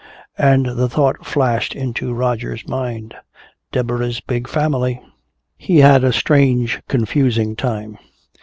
And 0.39 0.65
the 0.65 0.89
thought 0.89 1.27
flashed 1.27 1.75
into 1.75 2.11
Roger's 2.11 2.67
mind: 2.67 3.13
"Deborah's 3.71 4.19
big 4.19 4.47
family!" 4.47 4.99
He 5.57 5.77
had 5.81 6.03
a 6.03 6.11
strange 6.11 6.81
confusing 6.87 7.55
time. 7.55 7.99